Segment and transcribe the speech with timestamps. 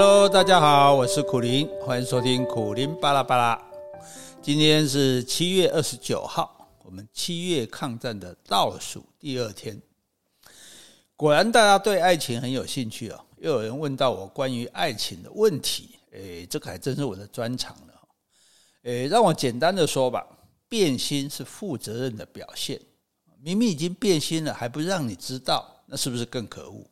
[0.00, 3.60] Hello，大家好，我是苦苓，欢迎收听苦苓巴拉巴拉。
[4.40, 9.82] 今天是七月二十九号，我们七月抗战的倒数第二天。
[11.16, 13.24] 果然，大家对爱情很有兴趣哦。
[13.38, 17.94] 又有人问到我关于爱情的问题，诶，这个还真是我的专长了。
[18.84, 20.24] 诶，让我简单的说吧，
[20.68, 22.80] 变心是负责任的表现。
[23.42, 26.86] 明明已经变心了，还不让你知道，那是不是更可恶？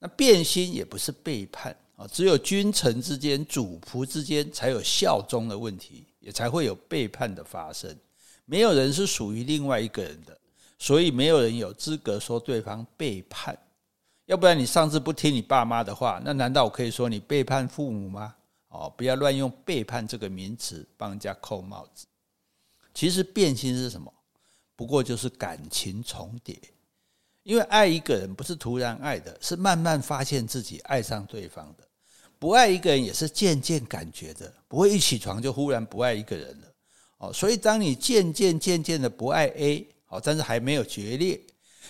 [0.00, 7.96] 那变心也不是背叛啊，只有君臣之间、主仆之间才有效忠的问题，也才会有背叛的发生。
[8.44, 10.36] 没有人是属于另外一个人的，
[10.78, 13.56] 所以没有人有资格说对方背叛。
[14.26, 18.34] 要不然你上次不听你爸妈的话，那难道我可以说你背叛父母吗？
[18.68, 22.06] 哦，不要乱用背叛这个名词帮人家扣帽子。
[22.92, 24.12] 其实变心是什么？
[24.74, 26.58] 不过就是感情重叠，
[27.44, 31.84] 因为爱一个人不是突然爱的，是慢慢发现自己爱上对方的；
[32.38, 36.72] 不爱一个人也是渐渐感觉的，不会一起床就忽然不爱一个人了。
[37.18, 41.40] 哦，所以当你渐渐渐渐的不爱 A，哦，但是还没有决裂，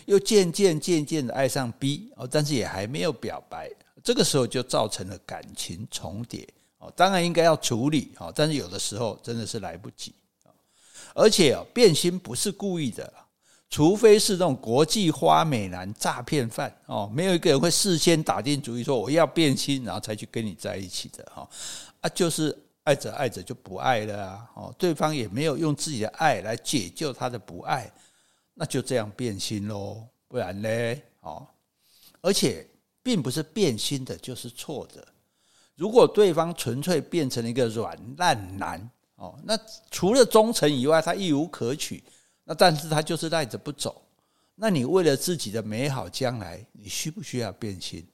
[0.06, 3.70] 又渐渐渐渐的爱上 B，哦，但是也还没有表白，
[4.02, 6.48] 这个时候就造成了感情重叠。
[6.78, 10.14] 哦，当然应该要处理，哦，但是有的时候真的是来不及。
[11.16, 13.12] 而且变心不是故意的，
[13.70, 21.48] 除非是那种国际花美男诈骗犯哦，没有一个人会事先打定主意说我要变心，然后才去跟你在一起的哈
[22.00, 27.92] 啊，就是爱着爱着就不爱了啊，哦，对方也没有用自己的爱来解救他的不爱，
[28.54, 30.68] 那就这样变心喽，不然呢？
[31.20, 31.46] 哦，
[32.20, 32.66] 而且
[33.02, 35.04] 并不是变心的就是错的，
[35.74, 38.90] 如果对方纯粹变成了一个软烂男。
[39.16, 39.56] 哦，那
[39.92, 42.02] 除了忠诚以外，他一无可取。
[42.44, 44.02] 那但是他就是赖着不走。
[44.54, 48.06] 那你为了自己的美好将来，你需不需要变心？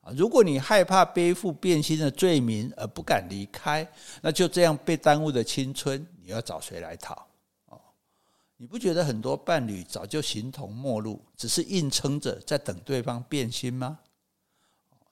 [0.00, 3.86] 啊，如果你害怕背负变心的罪名而不敢离开，
[4.22, 7.26] 那就这样被耽误的青春，你要找谁来讨？
[7.66, 7.80] 哦，
[8.56, 13.98] 你不觉得很多伴侣早就形同陌路，只是硬撑着在等对方变心吗？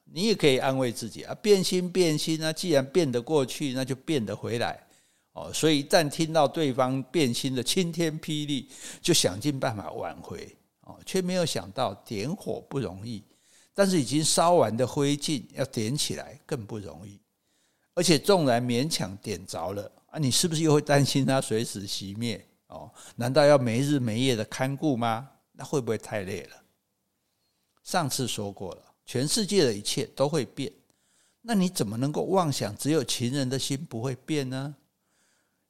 [0.04, 4.85] 你也可以安慰自己啊，变心变心啊，既然变得过去，那就变得回来。
[5.36, 8.70] 哦，所以一旦听到对方变心的晴天霹雳，
[9.02, 13.22] 就想尽办法挽回，哦，却没有想到点火不容易，
[13.74, 17.20] 但是已经烧完的灰烬要点起来更不容易，
[17.92, 22.42] 而且纵然勉强点着了啊，你是不是又会担心它随时熄灭？
[22.68, 25.28] 哦，难道要没日没夜的看顾吗？
[25.52, 26.56] 那会不会太累了？
[27.82, 30.72] 上次说过了，全世界的一切都会变，
[31.42, 34.74] 那你怎么能够妄想只有情人的心不会变呢？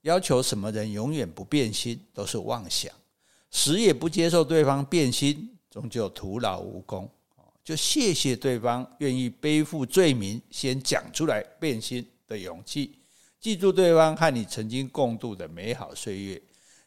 [0.06, 2.94] 要求什么人永远不变心都是妄想，
[3.50, 7.10] 死也不接受对方变心，终究徒劳无功。
[7.64, 13.00] 就谢谢对方愿意背负罪名，先讲出来变心的勇气，
[13.40, 16.40] 记住对方和你曾经共度的美好岁月，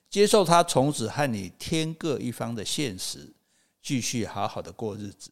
[0.09, 3.29] 接受他从此和你天各一方的现实，
[3.81, 5.29] 继续好好的过日子，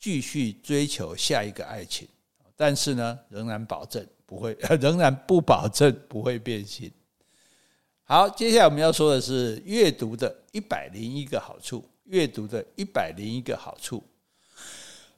[0.00, 2.08] 继续追求下一个爱情。
[2.56, 6.90] 但是呢，仍然保证不会， 仍然不保证不会变心。
[8.08, 11.84] 好，接下来我们要说的是阅读的一百零一个好处。
[12.04, 14.00] 阅读的一百零一个好处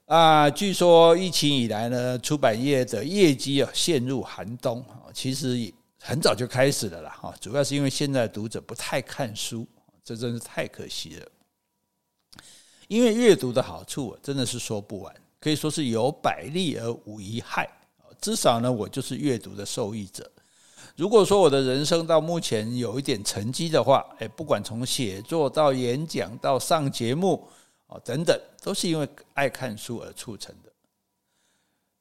[0.07, 7.35] 啊，据说疫情以来呢，出版业的业绩啊陷入寒冬啊，其实很早就开始了啦哈。
[7.39, 9.69] 主要是因为现在读者不太看书，
[10.03, 11.29] 这真是太可惜了。
[12.87, 17.69] 因为阅读的好处真的是说不完，可以说是有百利而无一害。
[18.19, 20.33] 至少呢，我就是阅读的受益者。
[20.99, 27.47] 如果说我的人生到目前有一点成绩的话，哎，不管从写作到演讲到上节目
[27.87, 30.73] 啊等等，都是因为爱看书而促成的。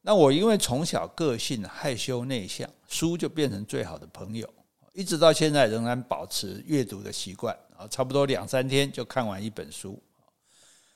[0.02, 4.52] 那我因为从小个性害羞内向，书就变成最好的朋友，
[4.94, 10.02] 一直到现在仍然保持阅读的习惯啊，差不多两三天就看完一本书。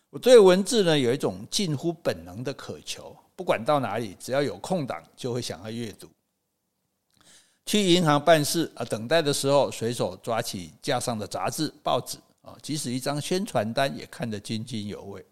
[0.09, 6.09] 我对文字呢有一种近乎本能的渴求，不管到哪里，只要有空档就会想要阅读。
[7.65, 15.23] 去银行办事啊，等待的时候随手抓起架上的杂志、报纸啊，即使一张宣传单也看得津津有味。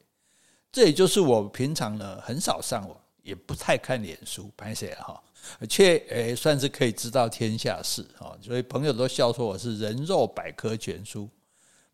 [0.72, 5.20] 这也就是我平常呢很少上网，也不太看脸书，拍谢哈，
[5.68, 8.38] 却诶算是可以知道天下事啊。
[8.42, 11.28] 所以朋友都笑说我是人肉百科全书，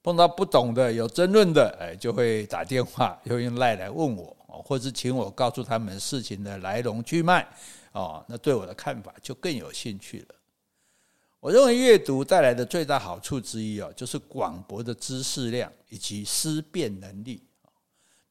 [0.03, 7.47] 碰到不懂的、有争论的，诶就会打电话，又用赖来问我，或是请我告诉他们事情的来龙去脉。
[7.95, 10.36] 哦，那对我的看法就更有兴趣了。
[11.39, 17.42] 我认为阅读带来的最大好处之一哦，就是广博的知识量以及思辨能力。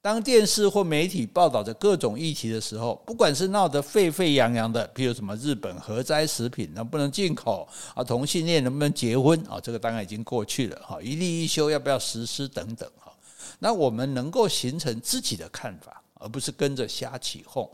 [0.03, 13.11] 当电视或媒体报道着各种议题的时候，不管是闹得沸沸扬扬的，譬如什么日本核灾食品能不能进口啊，同性恋能不能结婚啊，这个当然已经过去了哈，一例一休要不要实施等等哈，
[13.59, 17.67] 那我们能够形成自己的看法，而不是跟着瞎起哄。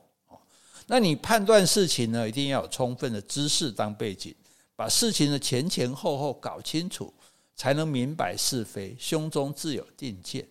[0.93, 4.35] 那你判断事情呢，一定要有充分的知识当背景，
[4.75, 7.15] 把事情的前前后后搞清楚，
[7.55, 10.45] 才能明白是非，胸中自有定见。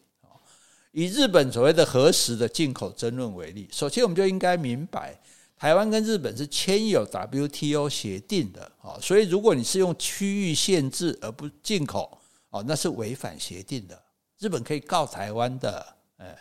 [0.93, 5.19] 以日本所谓的核食的进口争论为例，首先我们就应该明白，
[5.57, 12.17] 台湾跟日本是签有 WTO 协定的啊，所以如果你是用区域限制而不进口
[12.49, 14.01] 哦，那是违反协定的，
[14.39, 15.85] 日本可以告台湾的。
[16.15, 16.37] 哎，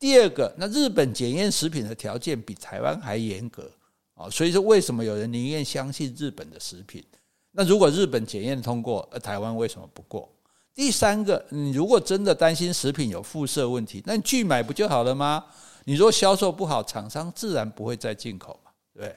[0.00, 3.70] 第二个，那日本检验食品的条件比台湾还严格
[4.14, 7.04] 啊，所以说为什么有人宁愿相信日本的食品？
[7.52, 10.28] 那如果日本检验通过，而台湾为什么不过？
[10.74, 15.44] 第三个，你如果真的担心食品有辐射问题，那你拒买不就好了吗？
[15.84, 19.14] 你如果销售不好，厂商自然不会再进口嘛，对。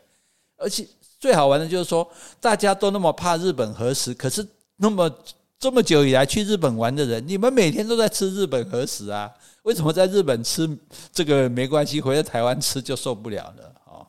[0.58, 0.86] 而且
[1.20, 2.10] 最好玩的就是说，
[2.42, 4.46] 大家都那么怕日本核食，可是
[4.78, 5.10] 那么
[5.64, 9.34] 这么久以来去日本玩的人，你们每天都在吃日本核食啊？
[9.62, 10.70] 为什么在日本吃
[11.14, 14.04] 这个没关系，回来台湾吃就受不了了啊？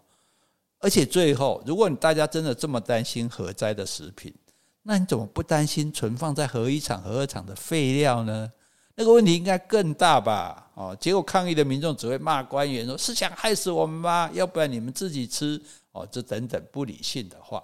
[0.81, 4.35] 而且最后，如果你大家真的这么担心核灾的食品，
[4.83, 8.50] 那你怎么不担心存放在核一厂、核二厂的废料呢？
[8.97, 10.69] 那个问题应该更大吧？
[10.75, 14.29] 哦，结果抗议的民众只会骂官员说：“是想害死我们吗？
[14.33, 15.62] 要不然你们自己吃
[15.93, 17.62] 哦。”这等等不理性的话。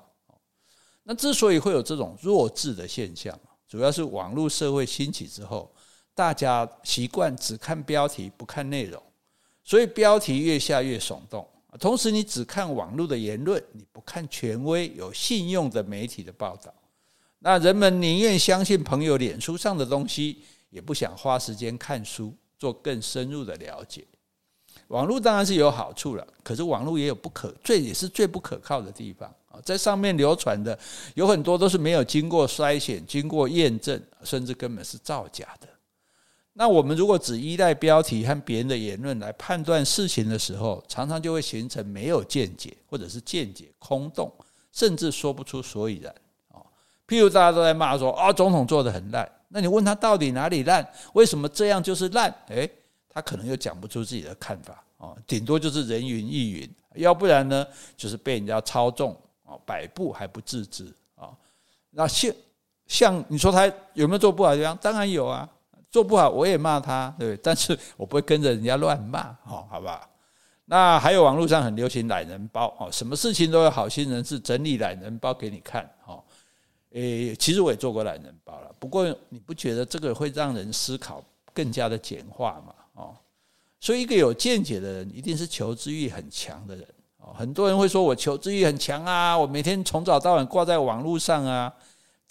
[1.02, 3.36] 那之所以会有这种弱智的现象，
[3.70, 5.72] 主要是网络社会兴起之后，
[6.12, 9.00] 大家习惯只看标题不看内容，
[9.62, 11.48] 所以标题越下越耸动。
[11.78, 16.74] 同时，你只看网络的言论，你不看权威有信用的媒体的报道。
[17.38, 24.04] 那人们宁愿相信朋友脸书上的东西，也不想花时间看书，做更深入的了解。
[24.90, 29.60] 网络当然是有好处了，可是网络也有不可最也是最不可靠的地方啊！
[29.64, 30.76] 在上面流传的
[31.14, 35.68] 有很多都是没有经过筛选、经过验证，甚至根本是造假的。
[36.54, 44.30] 那我们如果只依赖标题和别人的言论来判断事情的时候，常常就会形成没有见解，或者是见解空洞，
[44.72, 46.12] 甚至说不出所以然
[46.48, 46.58] 啊。
[47.06, 50.84] 譬如大家都在骂说啊，总统做得很烂，那你问他到底哪里烂？
[51.12, 52.34] 为什么这样就是烂？
[52.48, 52.68] 诶，
[53.12, 57.66] 他可能又讲不出自己的看法啊，顶多就是人云亦云，要不然呢，
[57.96, 59.14] 就是被人家操纵
[59.44, 60.86] 啊，摆布还不自知
[61.16, 61.30] 啊。
[61.90, 62.32] 那像
[62.86, 64.76] 像你说他有没有做不好的地方？
[64.76, 65.48] 当然有啊，
[65.90, 67.40] 做不好我也骂他，对不对？
[67.42, 70.08] 但是我不会跟着人家乱骂，好，好吧？
[70.66, 76.22] 那还有网络上很流行懒人包哦，什么事情都有好心人士整理懒人包给你看，哦。
[76.92, 81.24] 诶，其实我也做过懒人包了，不过你不觉得这个会让人思考
[81.54, 82.74] 更加的简化吗？
[83.00, 83.16] 哦，
[83.80, 86.86] 所以一个有见解的人，一定是求知欲很强的人
[87.18, 87.34] 哦。
[87.34, 91.72] 很多人会说我求知欲很强啊，我每天从早到晚挂在网络上啊。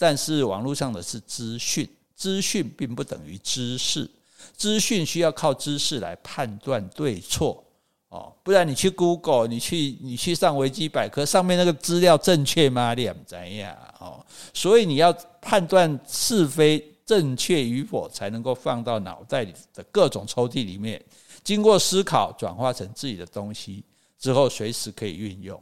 [0.02, 1.86] 但是网络上的是资讯，
[2.16, 4.10] 资讯并不等于知识，
[4.56, 7.62] 资讯需要靠知识来判断对错。
[8.08, 12.94] 哦，不然你去 Google，你去你去上维基百科，上面那个资料正确吗？
[12.94, 13.76] 你怎样？
[14.00, 15.12] 哦，所以你要
[15.42, 16.80] 判断是非
[17.10, 21.04] 正确与否，才能够放到脑袋里的各种抽屉里面，
[21.44, 23.84] 经过思考转化成自己的东西
[24.20, 25.60] 之后，随时可以运用。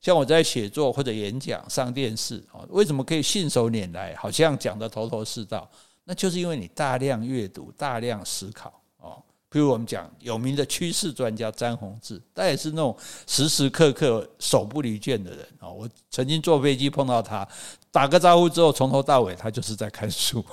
[0.00, 5.68] 像我在写作或者演讲、上电视，哦，为什么可以信手拈来，好像讲得头头是道？
[6.04, 8.80] 那就是因为你大量阅读、大量思考。
[9.50, 15.68] 比如我们讲有名的趋势专家詹宏志，他也是那种时时刻刻手不离卷的人啊。
[15.68, 17.48] 我曾经坐飞机碰到他，
[17.94, 20.44] 打个招呼之后，从头到尾他就是在看书。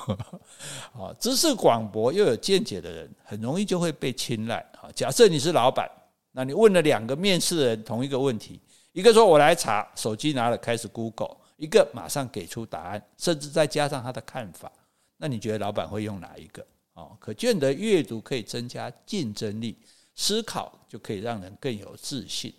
[0.94, 4.58] 啊，知识广博又有见解的人，很容易就会被青睐。
[4.80, 5.90] 啊，假设你是老板，
[6.34, 14.72] 那你问了两个面试人同一个问题，一个说我来查，手机拿了开始 Google，一个马上给出答案，甚至再加上他的看法，
[15.18, 16.64] 那你觉得老板会用哪一个？
[16.94, 19.76] 哦，可见得阅读可以增加竞争力，
[20.14, 22.54] 思考就可以让人更有自信。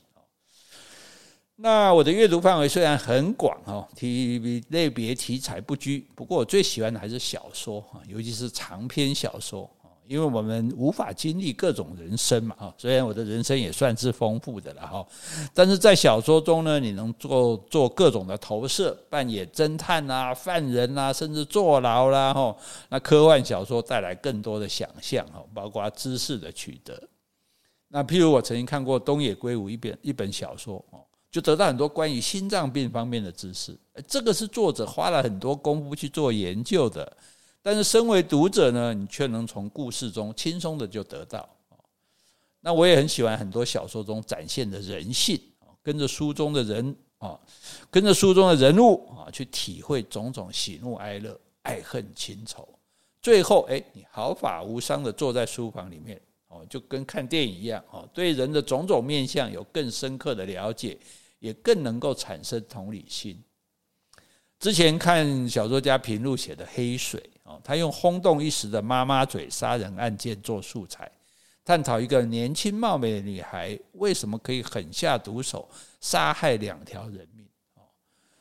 [1.56, 9.86] 那我的阅读范围虽然很广哦，题类别题材不拘，不过我最喜欢的还是小说，尤其是长篇小说啊。
[10.08, 15.06] 因为我们无法经历各种人生嘛，哈，虽然我的人生也算是丰富的了，哈，
[15.54, 22.54] 但是在小说中呢，你能做做各种的投射，扮演侦探啊、犯人啊，甚至坐牢啦，哈，
[22.88, 27.00] 那科幻小说带来更多的想象，哈，包括知识的取得。
[27.88, 31.00] 那譬如我曾经看过东野圭吾一本一本小说，哦，
[31.32, 33.74] 就得到很多关于心脏病方面的知识，
[34.06, 37.10] 这个是作者花了很多功夫去做研究的。
[37.62, 41.48] 但是，身为读者呢，你却能从故事中轻松的就得到。
[42.60, 45.40] 那我也很喜欢很多小说中展现的人性，
[45.82, 47.38] 跟着书中的人啊，
[47.90, 52.68] 跟着书中的人物啊，去体会种种喜怒哀乐、爱恨情仇。
[53.22, 60.98] 最后，哎，你毫发无伤的坐在书房里面，哦，就跟看电影一样，哦，对人的种种面相有更深刻的了解，
[61.42, 63.42] 也更能够产生同理心。
[64.60, 71.10] 之前看小说家平路写的《黑水》，哦，他用轰动一时的妈妈嘴杀人案件做素材。
[71.64, 75.68] 探讨一个年轻貌美的女孩为什么可以狠下毒手
[76.00, 77.44] 杀害两条人命？
[77.74, 77.82] 哦，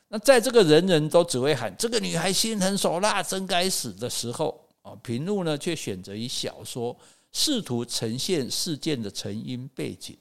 [0.09, 6.95] 那在这个人人都只会喊这个女孩心狠手辣，真该死的时候，哦，平路呢却选择以小说
[7.31, 10.15] 试图呈现事件的成因背景，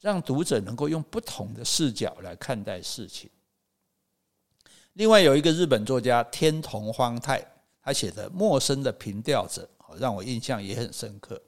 [0.00, 3.28] 让读者能够用不同的视角来看待事情。
[4.94, 7.44] 另外有一个日本作家天童荒太，
[7.82, 11.40] 他写的《陌生的凭吊者》，让我印象也很深刻。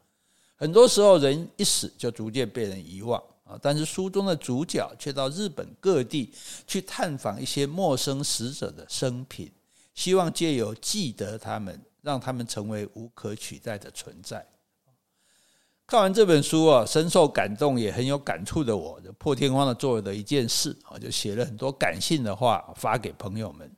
[0.57, 6.33] 很多时候，人一死就逐渐被人遗忘啊，但是书中的主角却到日本各地
[6.67, 9.51] 去探访一些陌生死者的生平，
[9.95, 14.45] 希望借由记得他们，让他们成为无可取代的存在。
[15.89, 23.73] 看完这本书啊，深受感动，也很有感触的我，就破天荒的做了一件事啊，就写了很多感性的话发给朋友们。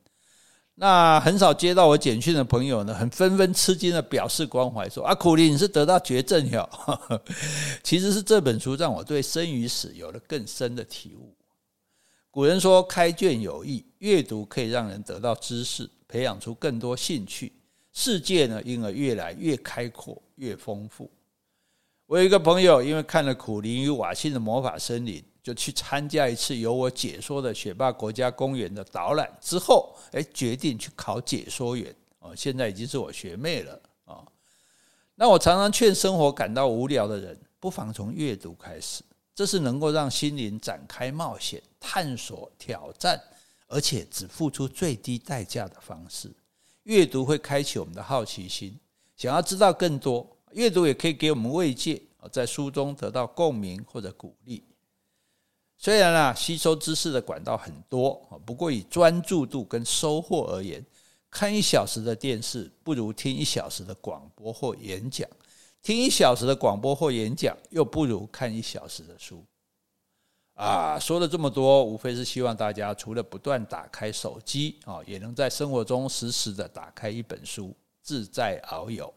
[0.75, 6.69] 那很少接到我简讯的朋友呢，很纷纷吃惊的表示关怀，说：“啊，苦力，你是得到绝症哟。
[7.81, 11.33] ”其实是这本书让我对生与死有了更深的体悟。
[12.29, 17.53] 古人说：“开卷有益，阅读可以让人得到知识，培养出更多兴趣，
[17.93, 21.09] 世界呢，因而越来越开阔、越丰富。”
[22.11, 25.23] 我有一个朋友，因为看了苦苓与瓦信的魔法森林。
[25.41, 34.21] 就去参加一次由我解说的雪霸国家公园的导览之后，哎，决定去考解说员哦，现在已经是我学妹了啊。
[35.15, 39.01] 那我常常劝生活感到无聊的人，不妨从阅读开始，
[39.33, 43.19] 这是能够让心灵展开冒险、探索、挑战，
[43.67, 46.29] 而且只付出最低代价的方式。
[46.83, 48.77] 阅读会开启我们的好奇心，
[49.15, 50.37] 想要知道更多。
[50.53, 54.63] 阅读也可以给我们慰藉啊，在书中得到共鸣或者鼓励。
[55.77, 60.85] 虽然啊，吸收知识的管道很多啊，不过以专注度跟收获而言，
[61.29, 65.27] 看一小时的电视不如听一小时的广播或演讲，
[65.81, 69.43] 听一小时的广播或演讲又不如看一小时的书。
[70.53, 79.11] 啊，说了这么多，无非是希望大家除了不断打开手机啊，也能在生活中时时的打开一本书，自在遨游。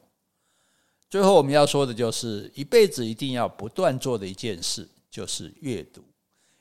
[1.15, 6.03] 最后我们要说的就是，一辈子一定要不断做的一件事，就是阅读。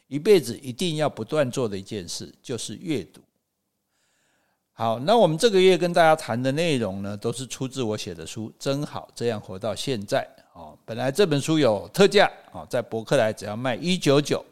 [0.08, 3.20] 一辈子一定要不断做的一件事就是阅读。
[4.74, 10.24] 好，那我们这个月跟大家谈的内容呢，都是出自我写的书《真好这样活到现在》
[10.60, 10.78] 哦。
[10.86, 14.46] 本来这本书有特价哦，在博客来只要卖一九九，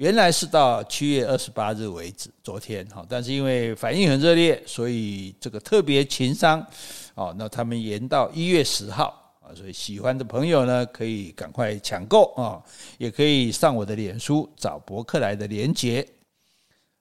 [0.00, 6.66] 原来是到七月二十八日为止，昨天哈，但是因为反应很热烈，所以这个特别情商
[7.14, 9.52] 哦，那他们延到一月十号啊。
[9.54, 12.64] 所以喜欢的朋友呢，可以赶快抢购啊，
[12.96, 16.08] 也可以上我的脸书找博客来的连结。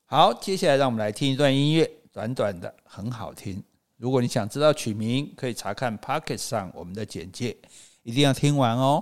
[0.04, 3.64] 好，接下来让我们来听一段音乐，短短的，很好听。
[3.96, 7.56] 如果你想知道曲名，可以查看 Pocket 上我们的简介，
[8.04, 9.02] 一定要听完哦。